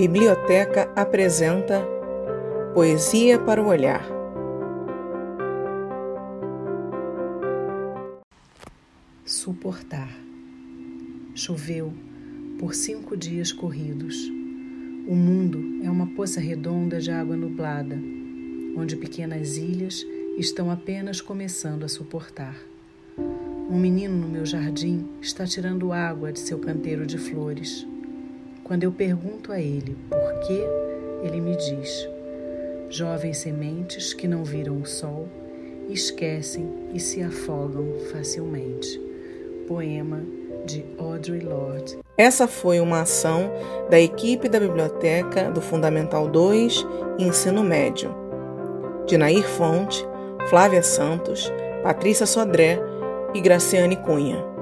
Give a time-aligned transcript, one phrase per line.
[0.00, 1.84] Biblioteca apresenta
[2.72, 4.06] Poesia para o Olhar.
[9.24, 10.08] Suportar.
[11.34, 11.92] Choveu
[12.60, 14.14] por cinco dias corridos.
[15.08, 17.98] O mundo é uma poça redonda de água nublada,
[18.76, 22.54] onde pequenas ilhas estão apenas começando a suportar.
[23.68, 27.84] Um menino no meu jardim está tirando água de seu canteiro de flores.
[28.68, 30.62] Quando eu pergunto a ele por quê,
[31.22, 32.06] ele me diz:
[32.90, 35.26] jovens sementes que não viram o sol,
[35.88, 39.00] esquecem e se afogam facilmente.
[39.66, 40.20] Poema
[40.66, 41.98] de Audre Lorde.
[42.14, 43.50] Essa foi uma ação
[43.88, 46.86] da equipe da biblioteca do Fundamental 2
[47.18, 48.14] Ensino Médio.
[49.06, 50.06] De Nair Fonte,
[50.50, 51.50] Flávia Santos,
[51.82, 52.78] Patrícia Sodré
[53.32, 54.57] e Graciane Cunha.